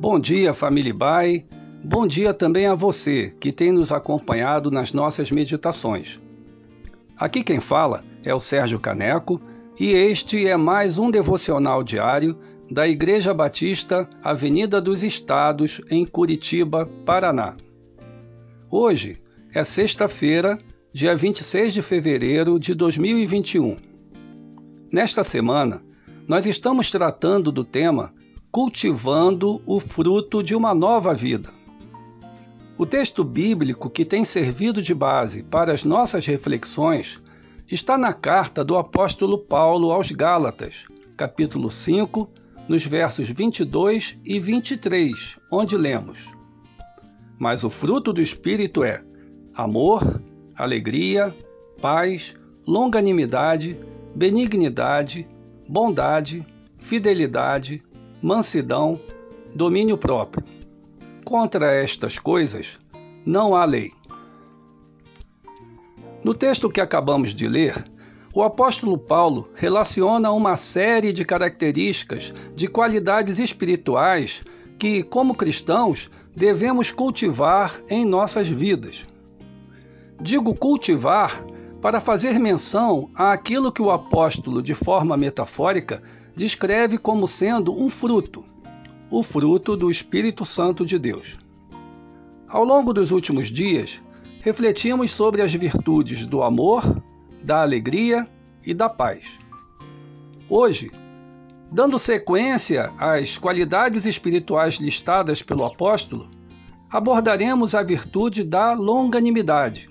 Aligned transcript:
Bom 0.00 0.20
dia, 0.20 0.54
família 0.54 0.94
Bai. 0.94 1.44
Bom 1.82 2.06
dia 2.06 2.32
também 2.32 2.66
a 2.66 2.74
você 2.76 3.34
que 3.40 3.50
tem 3.50 3.72
nos 3.72 3.90
acompanhado 3.90 4.70
nas 4.70 4.92
nossas 4.92 5.32
meditações. 5.32 6.20
Aqui 7.16 7.42
quem 7.42 7.58
fala 7.58 8.04
é 8.22 8.32
o 8.32 8.38
Sérgio 8.38 8.78
Caneco 8.78 9.42
e 9.76 9.90
este 9.90 10.46
é 10.46 10.56
mais 10.56 10.98
um 10.98 11.10
devocional 11.10 11.82
diário 11.82 12.38
da 12.70 12.86
Igreja 12.86 13.34
Batista 13.34 14.08
Avenida 14.22 14.80
dos 14.80 15.02
Estados, 15.02 15.80
em 15.90 16.06
Curitiba, 16.06 16.88
Paraná. 17.04 17.56
Hoje 18.70 19.20
é 19.52 19.64
sexta-feira, 19.64 20.60
dia 20.92 21.16
26 21.16 21.74
de 21.74 21.82
fevereiro 21.82 22.56
de 22.56 22.72
2021. 22.72 23.76
Nesta 24.92 25.24
semana, 25.24 25.82
nós 26.28 26.44
estamos 26.44 26.90
tratando 26.90 27.50
do 27.50 27.64
tema 27.64 28.12
Cultivando 28.50 29.62
o 29.66 29.80
fruto 29.80 30.42
de 30.42 30.54
uma 30.54 30.74
nova 30.74 31.14
vida. 31.14 31.48
O 32.76 32.84
texto 32.84 33.24
bíblico 33.24 33.88
que 33.88 34.04
tem 34.04 34.24
servido 34.24 34.82
de 34.82 34.94
base 34.94 35.42
para 35.42 35.72
as 35.72 35.84
nossas 35.84 36.26
reflexões 36.26 37.20
está 37.70 37.96
na 37.96 38.12
carta 38.12 38.62
do 38.62 38.76
apóstolo 38.76 39.38
Paulo 39.38 39.90
aos 39.90 40.10
Gálatas, 40.10 40.86
capítulo 41.16 41.70
5, 41.70 42.28
nos 42.68 42.84
versos 42.84 43.28
22 43.30 44.18
e 44.24 44.38
23, 44.38 45.38
onde 45.50 45.76
lemos: 45.76 46.30
Mas 47.38 47.64
o 47.64 47.70
fruto 47.70 48.12
do 48.12 48.20
Espírito 48.20 48.84
é 48.84 49.02
amor, 49.54 50.22
alegria, 50.54 51.34
paz, 51.80 52.34
longanimidade, 52.66 53.76
benignidade, 54.14 55.26
bondade, 55.68 56.44
fidelidade, 56.78 57.82
mansidão, 58.22 58.98
domínio 59.54 59.96
próprio 59.98 60.44
Contra 61.28 61.74
estas 61.74 62.18
coisas 62.18 62.78
não 63.26 63.54
há 63.54 63.62
lei. 63.66 63.92
No 66.24 66.32
texto 66.32 66.70
que 66.70 66.80
acabamos 66.80 67.34
de 67.34 67.46
ler, 67.46 67.84
o 68.32 68.42
apóstolo 68.42 68.96
Paulo 68.96 69.50
relaciona 69.54 70.32
uma 70.32 70.56
série 70.56 71.12
de 71.12 71.26
características 71.26 72.32
de 72.56 72.66
qualidades 72.66 73.38
espirituais 73.38 74.40
que, 74.78 75.02
como 75.02 75.34
cristãos, 75.34 76.10
devemos 76.34 76.90
cultivar 76.90 77.78
em 77.90 78.06
nossas 78.06 78.48
vidas. 78.48 79.06
Digo 80.18 80.54
cultivar 80.54 81.44
para 81.80 82.00
fazer 82.00 82.38
menção 82.38 83.10
àquilo 83.14 83.72
que 83.72 83.82
o 83.82 83.90
apóstolo, 83.90 84.62
de 84.62 84.74
forma 84.74 85.16
metafórica, 85.16 86.02
descreve 86.36 86.98
como 86.98 87.26
sendo 87.26 87.72
um 87.72 87.88
fruto 87.88 88.44
o 89.10 89.22
fruto 89.22 89.76
do 89.76 89.90
Espírito 89.90 90.44
Santo 90.44 90.84
de 90.84 90.98
Deus. 90.98 91.38
Ao 92.46 92.64
longo 92.64 92.92
dos 92.92 93.10
últimos 93.10 93.48
dias, 93.48 94.02
refletimos 94.42 95.10
sobre 95.10 95.42
as 95.42 95.52
virtudes 95.52 96.26
do 96.26 96.42
amor, 96.42 97.02
da 97.42 97.62
alegria 97.62 98.28
e 98.64 98.74
da 98.74 98.88
paz. 98.88 99.38
Hoje, 100.48 100.90
dando 101.70 101.98
sequência 101.98 102.92
às 102.98 103.38
qualidades 103.38 104.04
espirituais 104.04 104.74
listadas 104.74 105.42
pelo 105.42 105.64
apóstolo, 105.64 106.28
abordaremos 106.90 107.74
a 107.74 107.82
virtude 107.82 108.44
da 108.44 108.72
longanimidade, 108.72 109.88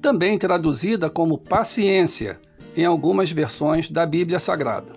também 0.00 0.38
traduzida 0.38 1.10
como 1.10 1.38
paciência 1.38 2.40
em 2.76 2.84
algumas 2.84 3.30
versões 3.30 3.90
da 3.90 4.04
Bíblia 4.04 4.38
Sagrada. 4.38 4.94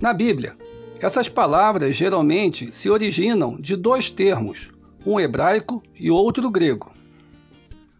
Na 0.00 0.12
Bíblia, 0.12 0.56
essas 1.00 1.28
palavras 1.28 1.96
geralmente 1.96 2.72
se 2.72 2.90
originam 2.90 3.56
de 3.56 3.76
dois 3.76 4.10
termos, 4.10 4.70
um 5.06 5.18
hebraico 5.18 5.82
e 5.98 6.10
outro 6.10 6.50
grego. 6.50 6.92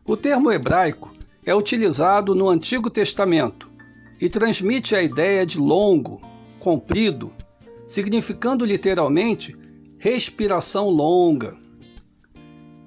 O 0.05 0.17
termo 0.17 0.53
hebraico 0.53 1.13
é 1.45 1.55
utilizado 1.55 2.35
no 2.35 2.49
Antigo 2.49 2.91
Testamento 2.91 3.71
e 4.21 4.29
transmite 4.29 4.95
a 4.95 5.03
ideia 5.03 5.45
de 5.45 5.59
longo, 5.59 6.21
comprido, 6.59 7.33
significando 7.87 8.65
literalmente 8.65 9.57
respiração 9.99 10.89
longa. 10.89 11.57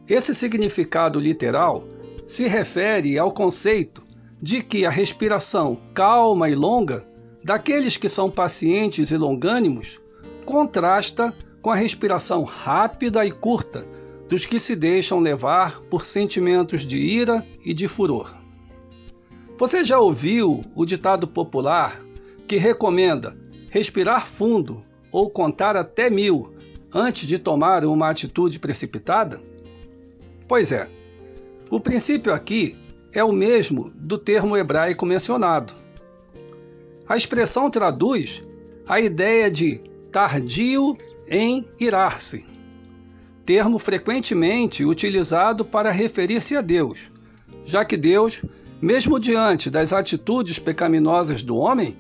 Esse 0.08 0.34
significado 0.34 1.20
literal 1.20 1.88
se 2.30 2.48
refere 2.48 3.18
ao 3.18 3.32
conceito 3.32 4.04
de 4.40 4.62
que 4.62 4.86
a 4.86 4.90
respiração 4.92 5.82
calma 5.96 6.48
e 6.48 6.54
longa 6.54 7.04
daqueles 7.44 7.98
que 7.98 8.08
são 8.08 8.30
pacientes 8.30 9.10
e 9.10 9.18
longânimos 9.18 10.00
contrasta 10.46 11.34
com 11.60 11.72
a 11.72 11.76
respiração 11.76 12.44
rápida 12.44 13.26
e 13.26 13.32
curta 13.32 13.84
dos 14.28 14.46
que 14.46 14.60
se 14.60 14.76
deixam 14.76 15.20
levar 15.20 15.82
por 15.90 16.06
sentimentos 16.06 16.86
de 16.86 16.98
ira 16.98 17.44
e 17.66 17.74
de 17.74 17.88
furor. 17.88 18.32
Você 19.58 19.84
já 19.84 20.00
ouviu 20.00 20.64
o 20.76 20.86
ditado 20.86 21.28
popular 21.28 22.00
que 22.48 22.58
recomenda 22.58 23.36
respirar 23.72 24.28
fundo 24.28 24.86
ou 25.12 25.32
contar 25.32 25.76
até 25.76 26.12
mil 26.12 26.54
antes 26.94 27.28
de 27.28 27.40
tomar 27.40 27.84
uma 27.84 28.08
atitude 28.08 28.60
precipitada? 28.60 29.42
Pois 30.48 30.72
é, 30.72 30.88
o 31.70 31.80
princípio 31.80 32.34
aqui 32.34 32.76
é 33.14 33.24
o 33.24 33.32
mesmo 33.32 33.92
do 33.96 34.18
termo 34.18 34.58
hebraico 34.58 35.06
mencionado. 35.06 35.74
A 37.08 37.16
expressão 37.16 37.70
traduz 37.70 38.44
a 38.88 39.00
ideia 39.00 39.50
de 39.52 39.82
tardio 40.12 40.98
em 41.28 41.68
irar-se, 41.80 42.46
termo 43.46 43.78
frequentemente 43.78 44.84
utilizado 44.84 45.64
para 45.64 45.92
referir-se 45.92 46.56
a 46.56 46.62
Deus, 46.62 47.12
já 47.66 47.86
que 47.86 47.96
Deus, 47.96 48.42
mesmo 48.82 49.20
diante 49.20 49.70
das 49.70 49.94
atitudes 49.94 50.58
pecaminosas 50.58 51.44
do 51.44 51.56
homem, 51.56 51.96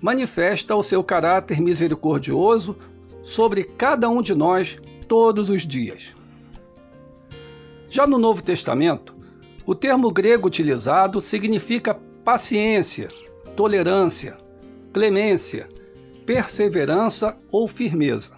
manifesta 0.00 0.74
o 0.74 0.82
seu 0.82 1.02
caráter 1.04 1.60
misericordioso 1.60 2.76
sobre 3.22 3.62
cada 3.62 4.08
um 4.08 4.20
de 4.20 4.34
nós 4.34 4.80
todos 5.06 5.48
os 5.48 5.64
dias. 5.64 6.12
Já 7.88 8.06
no 8.06 8.18
Novo 8.18 8.42
Testamento, 8.42 9.11
o 9.64 9.74
termo 9.74 10.10
grego 10.10 10.46
utilizado 10.46 11.20
significa 11.20 11.98
paciência, 12.24 13.08
tolerância, 13.56 14.36
clemência, 14.92 15.68
perseverança 16.26 17.36
ou 17.50 17.68
firmeza. 17.68 18.32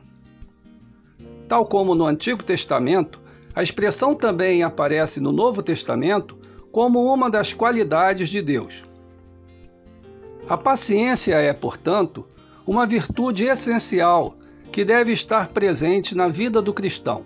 Tal 1.49 1.67
como 1.67 1.95
no 1.95 2.07
Antigo 2.07 2.43
Testamento, 2.43 3.21
a 3.55 3.63
expressão 3.63 4.15
também 4.15 4.63
aparece 4.63 5.21
no 5.21 5.33
Novo 5.33 5.63
Testamento 5.63 6.39
como 6.73 7.05
uma 7.05 7.31
das 7.31 7.53
qualidades 7.53 8.29
de 8.29 8.43
Deus. 8.43 8.85
A 10.49 10.57
paciência 10.57 11.37
é, 11.37 11.53
portanto, 11.53 12.27
uma 12.67 12.87
virtude 12.87 13.45
essencial 13.45 14.37
que 14.73 14.85
deve 14.85 15.13
estar 15.13 15.49
presente 15.49 16.15
na 16.15 16.27
vida 16.27 16.61
do 16.61 16.73
cristão. 16.73 17.25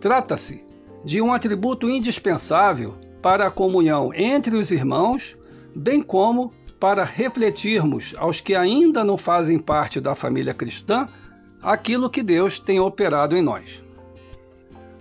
Trata-se 0.00 0.67
de 1.04 1.20
um 1.20 1.32
atributo 1.32 1.88
indispensável 1.88 2.94
para 3.22 3.46
a 3.46 3.50
comunhão 3.50 4.12
entre 4.14 4.56
os 4.56 4.70
irmãos, 4.70 5.36
bem 5.74 6.02
como 6.02 6.52
para 6.78 7.04
refletirmos 7.04 8.14
aos 8.16 8.40
que 8.40 8.54
ainda 8.54 9.02
não 9.04 9.16
fazem 9.16 9.58
parte 9.58 10.00
da 10.00 10.14
família 10.14 10.54
cristã 10.54 11.08
aquilo 11.62 12.08
que 12.08 12.22
Deus 12.22 12.58
tem 12.58 12.78
operado 12.78 13.36
em 13.36 13.42
nós. 13.42 13.82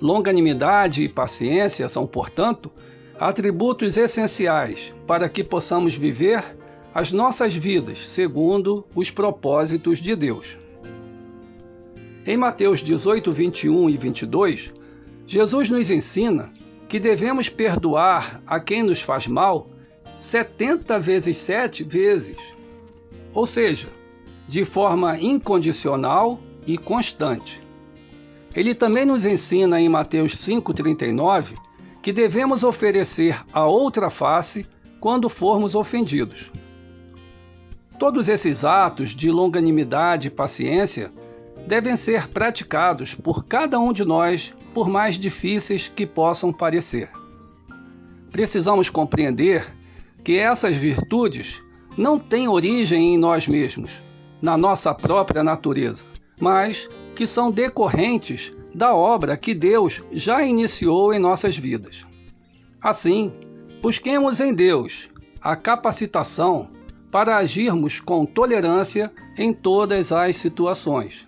Longanimidade 0.01 1.03
e 1.03 1.09
paciência 1.09 1.87
são, 1.87 2.05
portanto, 2.05 2.71
atributos 3.19 3.97
essenciais 3.97 4.93
para 5.05 5.29
que 5.29 5.43
possamos 5.43 5.95
viver 5.95 6.43
as 6.93 7.11
nossas 7.11 7.55
vidas 7.55 8.07
segundo 8.07 8.85
os 8.95 9.11
propósitos 9.11 9.99
de 9.99 10.15
Deus. 10.15 10.57
Em 12.25 12.35
Mateus 12.35 12.81
18, 12.81 13.31
21 13.31 13.89
e 13.89 13.97
22, 13.97 14.73
Jesus 15.27 15.69
nos 15.69 15.91
ensina 15.91 16.53
que 16.87 17.01
devemos 17.01 17.49
perdoar 17.49 18.41
a 18.47 18.61
quem 18.61 18.81
nos 18.81 19.01
faz 19.01 19.27
mal 19.27 19.67
70 20.21 20.97
vezes 20.99 21.35
7 21.35 21.83
vezes. 21.83 22.37
Ou 23.33 23.45
seja, 23.45 23.89
de 24.47 24.63
forma 24.63 25.19
incondicional 25.19 26.39
e 26.65 26.77
constante. 26.77 27.61
Ele 28.55 28.73
também 28.73 29.05
nos 29.05 29.25
ensina 29.25 29.81
em 29.81 29.89
Mateus 29.89 30.33
5,39 30.33 31.57
que 32.01 32.13
devemos 32.13 32.63
oferecer 32.63 33.37
a 33.51 33.65
outra 33.65 34.09
face 34.09 34.65
quando 35.01 35.27
formos 35.27 35.75
ofendidos. 35.75 36.53
Todos 37.99 38.29
esses 38.29 38.63
atos 38.63 39.09
de 39.09 39.29
longanimidade 39.29 40.29
e 40.29 40.31
paciência 40.31 41.11
devem 41.67 41.97
ser 41.97 42.29
praticados 42.29 43.13
por 43.13 43.45
cada 43.45 43.77
um 43.77 43.91
de 43.91 44.05
nós, 44.05 44.55
por 44.73 44.87
mais 44.87 45.19
difíceis 45.19 45.91
que 45.93 46.05
possam 46.05 46.53
parecer. 46.53 47.09
Precisamos 48.31 48.89
compreender 48.89 49.67
que 50.23 50.37
essas 50.37 50.77
virtudes 50.77 51.61
não 51.97 52.17
têm 52.17 52.47
origem 52.47 53.13
em 53.13 53.17
nós 53.17 53.47
mesmos, 53.47 54.01
na 54.41 54.57
nossa 54.57 54.93
própria 54.93 55.43
natureza, 55.43 56.05
mas 56.39 56.87
que 57.15 57.27
são 57.27 57.51
decorrentes 57.51 58.53
da 58.73 58.95
obra 58.95 59.35
que 59.35 59.53
Deus 59.53 60.01
já 60.11 60.43
iniciou 60.43 61.13
em 61.13 61.19
nossas 61.19 61.57
vidas. 61.57 62.05
Assim, 62.81 63.33
busquemos 63.81 64.39
em 64.39 64.53
Deus 64.53 65.09
a 65.41 65.55
capacitação 65.55 66.69
para 67.11 67.37
agirmos 67.37 67.99
com 67.99 68.25
tolerância 68.25 69.11
em 69.37 69.51
todas 69.51 70.11
as 70.11 70.35
situações. 70.35 71.26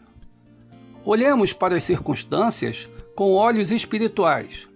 Olhemos 1.06 1.54
para 1.54 1.78
as 1.78 1.84
circunstâncias 1.84 2.90
com 3.16 3.34
olhos 3.34 3.72
espirituais. 3.72 4.68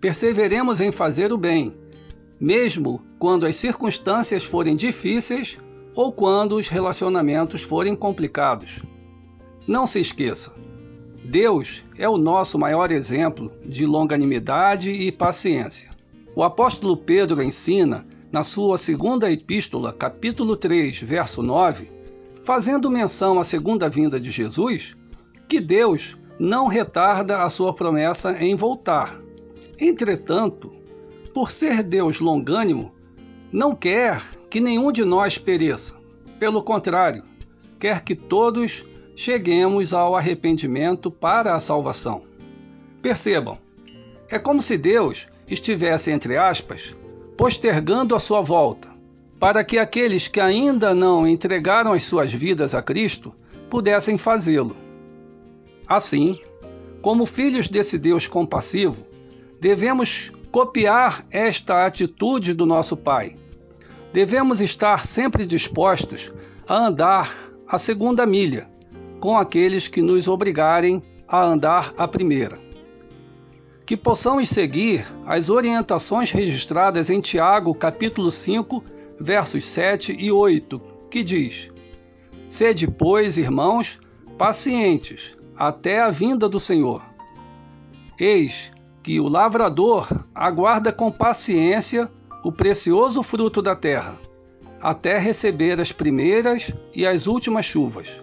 Perseveremos 0.00 0.80
em 0.80 0.92
fazer 0.92 1.32
o 1.32 1.38
bem, 1.38 1.74
mesmo 2.40 3.02
quando 3.18 3.46
as 3.46 3.56
circunstâncias 3.56 4.44
forem 4.44 4.76
difíceis 4.76 5.58
ou 5.94 6.12
quando 6.12 6.56
os 6.56 6.68
relacionamentos 6.68 7.62
forem 7.62 7.96
complicados. 7.96 8.82
Não 9.66 9.86
se 9.86 9.98
esqueça, 9.98 10.52
Deus 11.28 11.84
é 11.98 12.08
o 12.08 12.16
nosso 12.16 12.58
maior 12.58 12.90
exemplo 12.90 13.52
de 13.62 13.84
longanimidade 13.84 14.90
e 14.90 15.12
paciência. 15.12 15.90
O 16.34 16.42
apóstolo 16.42 16.96
Pedro 16.96 17.42
ensina, 17.42 18.06
na 18.32 18.42
sua 18.42 18.78
segunda 18.78 19.30
epístola, 19.30 19.92
capítulo 19.92 20.56
3, 20.56 21.02
verso 21.02 21.42
9, 21.42 21.90
fazendo 22.44 22.90
menção 22.90 23.38
à 23.38 23.44
segunda 23.44 23.90
vinda 23.90 24.18
de 24.18 24.30
Jesus, 24.30 24.96
que 25.48 25.60
Deus 25.60 26.16
não 26.38 26.68
retarda 26.68 27.42
a 27.42 27.50
sua 27.50 27.72
promessa 27.72 28.36
em 28.38 28.54
voltar. 28.54 29.18
Entretanto, 29.80 30.70
por 31.32 31.50
ser 31.50 31.82
Deus 31.82 32.20
longânimo, 32.20 32.92
não 33.50 33.74
quer 33.74 34.22
que 34.50 34.60
nenhum 34.60 34.92
de 34.92 35.04
nós 35.04 35.38
pereça. 35.38 35.94
Pelo 36.38 36.62
contrário, 36.62 37.24
quer 37.78 38.02
que 38.02 38.14
todos 38.14 38.84
cheguemos 39.16 39.92
ao 39.92 40.14
arrependimento 40.14 41.10
para 41.10 41.54
a 41.54 41.60
salvação. 41.60 42.22
Percebam, 43.02 43.58
é 44.28 44.38
como 44.38 44.60
se 44.60 44.76
Deus 44.76 45.26
estivesse, 45.48 46.10
entre 46.10 46.36
aspas, 46.36 46.94
postergando 47.36 48.14
a 48.14 48.20
sua 48.20 48.42
volta, 48.42 48.88
para 49.40 49.64
que 49.64 49.78
aqueles 49.78 50.28
que 50.28 50.40
ainda 50.40 50.94
não 50.94 51.26
entregaram 51.26 51.92
as 51.92 52.04
suas 52.04 52.32
vidas 52.32 52.74
a 52.74 52.82
Cristo 52.82 53.34
pudessem 53.70 54.18
fazê-lo. 54.18 54.76
Assim, 55.88 56.38
como 57.00 57.24
filhos 57.24 57.66
desse 57.68 57.96
Deus 57.96 58.26
compassivo, 58.26 59.06
devemos 59.58 60.30
copiar 60.52 61.24
esta 61.30 61.86
atitude 61.86 62.52
do 62.52 62.66
nosso 62.66 62.94
Pai. 62.94 63.36
Devemos 64.12 64.60
estar 64.60 65.06
sempre 65.06 65.46
dispostos 65.46 66.30
a 66.68 66.76
andar 66.76 67.34
a 67.66 67.78
segunda 67.78 68.26
milha 68.26 68.68
com 69.18 69.38
aqueles 69.38 69.88
que 69.88 70.02
nos 70.02 70.28
obrigarem 70.28 71.02
a 71.26 71.42
andar 71.42 71.94
a 71.96 72.06
primeira. 72.06 72.58
Que 73.86 73.96
possamos 73.96 74.50
seguir 74.50 75.06
as 75.24 75.48
orientações 75.48 76.30
registradas 76.30 77.08
em 77.08 77.20
Tiago, 77.22 77.74
capítulo 77.74 78.30
5, 78.30 78.84
versos 79.18 79.64
7 79.64 80.14
e 80.18 80.30
8, 80.30 80.80
que 81.10 81.22
diz: 81.22 81.70
Sede, 82.50 82.86
pois, 82.86 83.38
irmãos, 83.38 83.98
pacientes 84.36 85.37
até 85.58 86.00
a 86.00 86.08
vinda 86.08 86.48
do 86.48 86.60
Senhor. 86.60 87.02
Eis 88.18 88.72
que 89.02 89.18
o 89.18 89.26
lavrador 89.26 90.06
aguarda 90.34 90.92
com 90.92 91.10
paciência 91.10 92.08
o 92.44 92.52
precioso 92.52 93.22
fruto 93.22 93.60
da 93.60 93.74
terra, 93.74 94.16
até 94.80 95.18
receber 95.18 95.80
as 95.80 95.90
primeiras 95.90 96.72
e 96.94 97.04
as 97.04 97.26
últimas 97.26 97.64
chuvas. 97.64 98.22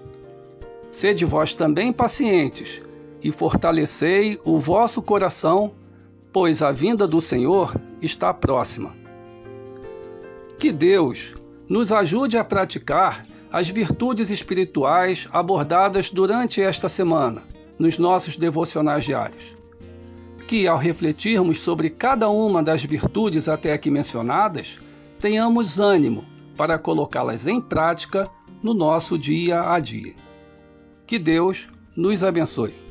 Sede 0.90 1.26
vós 1.26 1.54
também 1.54 1.92
pacientes, 1.92 2.82
e 3.22 3.32
fortalecei 3.32 4.40
o 4.46 4.60
vosso 4.60 5.02
coração, 5.02 5.74
pois 6.32 6.62
a 6.62 6.72
vinda 6.72 7.08
do 7.08 7.20
Senhor 7.20 7.76
está 8.02 8.34
próxima. 8.34 8.94
Que 10.58 10.72
Deus 10.72 11.34
nos 11.68 11.92
ajude 11.92 12.38
a 12.38 12.44
praticar 12.44 13.26
as 13.56 13.70
virtudes 13.70 14.30
espirituais 14.30 15.30
abordadas 15.32 16.10
durante 16.10 16.62
esta 16.62 16.90
semana 16.90 17.42
nos 17.80 17.98
nossos 17.98 18.36
devocionais 18.36 19.06
diários. 19.06 19.56
Que, 20.46 20.68
ao 20.68 20.78
refletirmos 20.78 21.60
sobre 21.60 21.90
cada 21.90 22.28
uma 22.28 22.62
das 22.62 22.84
virtudes 22.84 23.48
até 23.48 23.72
aqui 23.72 23.90
mencionadas, 23.90 24.78
tenhamos 25.22 25.80
ânimo 25.80 26.26
para 26.58 26.78
colocá-las 26.78 27.48
em 27.48 27.62
prática 27.62 28.30
no 28.62 28.74
nosso 28.74 29.18
dia 29.18 29.72
a 29.72 29.80
dia. 29.80 30.14
Que 31.08 31.18
Deus 31.18 31.70
nos 31.96 32.26
abençoe. 32.26 32.85